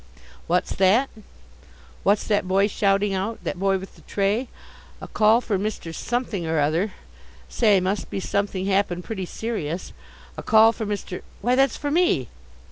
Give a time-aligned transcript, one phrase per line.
[0.47, 1.11] What's that?
[2.01, 4.47] What's that boy shouting out that boy with the tray?
[4.99, 5.93] A call for Mr.
[5.93, 6.93] Something or Other
[7.47, 9.93] say, must be something happened pretty serious!
[10.39, 11.21] A call for Mr.
[11.41, 12.29] why, that's for me!